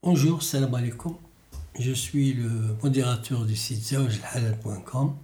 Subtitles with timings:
[0.00, 1.16] Bonjour, salam alaikum.
[1.76, 5.16] Je suis le modérateur du site zawajhalal.com.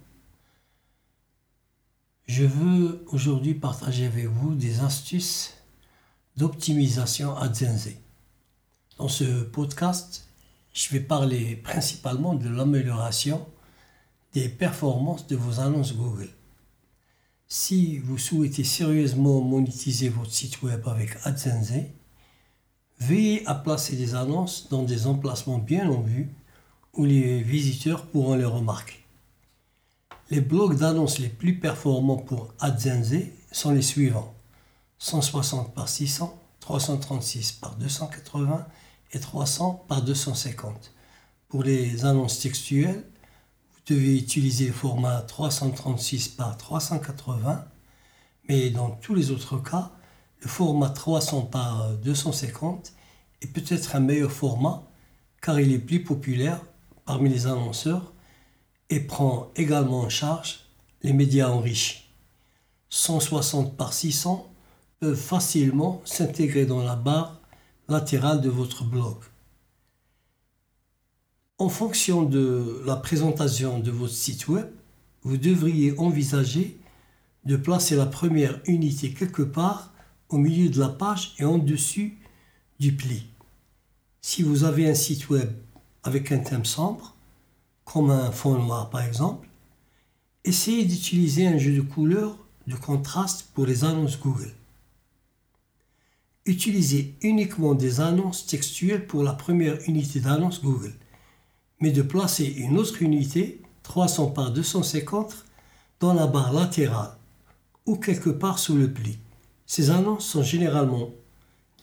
[2.27, 5.53] Je veux aujourd'hui partager avec vous des astuces
[6.35, 7.87] d'optimisation AdSense.
[8.97, 10.27] Dans ce podcast,
[10.73, 13.47] je vais parler principalement de l'amélioration
[14.33, 16.29] des performances de vos annonces Google.
[17.47, 21.71] Si vous souhaitez sérieusement monétiser votre site web avec AdSense,
[23.05, 26.29] veillez à placer des annonces dans des emplacements bien en vue
[26.93, 29.05] où les visiteurs pourront les remarquer.
[30.31, 33.13] Les blocs d'annonces les plus performants pour AdSense
[33.51, 34.33] sont les suivants
[34.97, 38.65] 160 par 600, 336 par 280
[39.11, 40.93] et 300 par 250.
[41.47, 43.05] Pour les annonces textuelles,
[43.73, 47.65] vous devez utiliser le format 336 par 380,
[48.49, 49.91] mais dans tous les autres cas,
[50.45, 52.93] le format 300 par 250
[53.41, 54.83] est peut-être un meilleur format
[55.41, 56.61] car il est plus populaire
[57.03, 58.13] parmi les annonceurs
[58.91, 60.59] et prend également en charge
[61.01, 62.03] les médias enrichis.
[62.91, 64.47] 160 par 600
[64.99, 67.41] peuvent facilement s'intégrer dans la barre
[67.89, 69.17] latérale de votre blog.
[71.57, 74.69] En fonction de la présentation de votre site web,
[75.23, 76.79] vous devriez envisager
[77.45, 79.91] de placer la première unité quelque part
[80.35, 82.17] au milieu de la page et en dessus
[82.77, 83.25] du pli.
[84.21, 85.49] Si vous avez un site web
[86.03, 87.15] avec un thème sombre,
[87.85, 89.47] comme un fond noir par exemple,
[90.43, 94.51] essayez d'utiliser un jeu de couleurs de contraste pour les annonces Google.
[96.45, 100.95] Utilisez uniquement des annonces textuelles pour la première unité d'annonce Google,
[101.79, 105.45] mais de placer une autre unité, 300 par 250,
[106.01, 107.15] dans la barre latérale
[107.85, 109.17] ou quelque part sous le pli.
[109.65, 111.09] Ces annonces sont généralement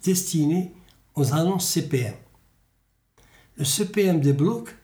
[0.05, 0.73] destinées
[1.15, 2.15] aux annonces CPM.
[3.57, 4.75] Le CPM des blocs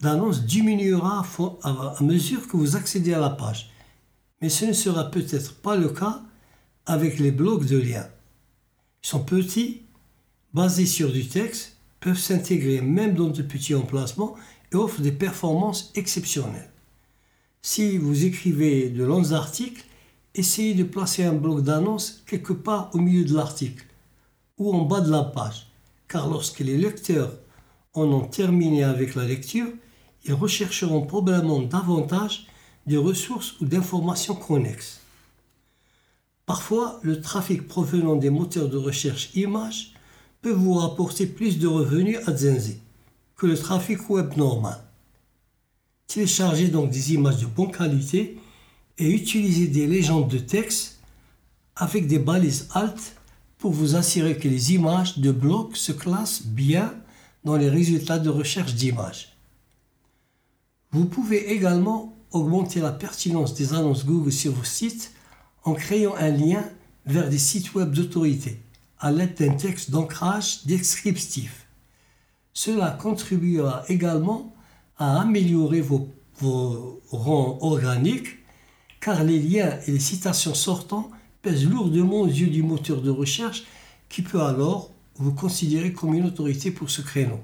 [0.00, 1.24] l'annonce diminuera
[1.62, 3.70] à mesure que vous accédez à la page.
[4.40, 6.22] Mais ce ne sera peut-être pas le cas
[6.86, 8.08] avec les blocs de liens.
[9.02, 9.82] Ils sont petits,
[10.54, 14.36] basés sur du texte, peuvent s'intégrer même dans de petits emplacements
[14.72, 16.70] et offrent des performances exceptionnelles.
[17.62, 19.84] Si vous écrivez de longs articles,
[20.38, 23.84] essayez de placer un bloc d'annonce quelque part au milieu de l'article
[24.56, 25.66] ou en bas de la page,
[26.06, 27.32] car lorsque les lecteurs
[27.94, 29.68] en ont terminé avec la lecture,
[30.24, 32.46] ils rechercheront probablement davantage
[32.86, 35.00] de ressources ou d'informations connexes.
[36.46, 39.92] Parfois, le trafic provenant des moteurs de recherche images
[40.40, 42.78] peut vous rapporter plus de revenus à Zenzi
[43.36, 44.82] que le trafic web normal.
[46.06, 48.38] Téléchargez donc des images de bonne qualité
[48.98, 50.98] et utilisez des légendes de texte
[51.76, 53.16] avec des balises alt
[53.58, 56.94] pour vous assurer que les images de bloc se classent bien
[57.44, 59.36] dans les résultats de recherche d'images.
[60.90, 65.12] Vous pouvez également augmenter la pertinence des annonces Google sur vos sites
[65.64, 66.64] en créant un lien
[67.06, 68.60] vers des sites web d'autorité
[69.00, 71.66] à l'aide d'un texte d'ancrage descriptif.
[72.52, 74.54] Cela contribuera également
[74.96, 76.08] à améliorer vos
[77.10, 78.37] rangs organiques
[79.00, 81.10] car les liens et les citations sortants
[81.42, 83.64] pèsent lourdement aux yeux du moteur de recherche
[84.08, 87.40] qui peut alors vous considérer comme une autorité pour ce créneau.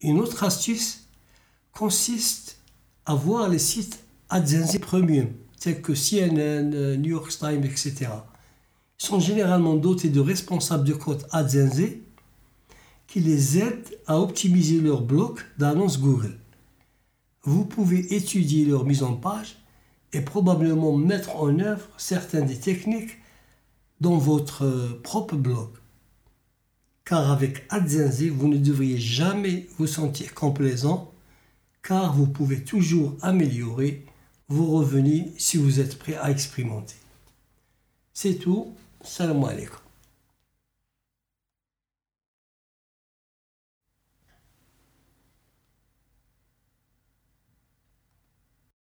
[0.00, 1.04] Une autre astuce
[1.72, 2.58] consiste
[3.06, 5.28] à voir les sites AdSense Premium,
[5.60, 8.08] tels que CNN, New York Times, etc.
[9.00, 11.80] Ils sont généralement dotés de responsables de compte AdSense
[13.06, 16.38] qui les aident à optimiser leur bloc d'annonces Google.
[17.42, 19.56] Vous pouvez étudier leur mise en page
[20.12, 23.18] et probablement mettre en œuvre certaines des techniques
[24.00, 25.68] dans votre euh, propre blog.
[27.04, 31.12] Car avec AdSense, vous ne devriez jamais vous sentir complaisant
[31.82, 34.04] car vous pouvez toujours améliorer
[34.48, 36.96] vos revenus si vous êtes prêt à expérimenter.
[38.12, 38.74] C'est tout.
[39.02, 39.87] Salam alaikum.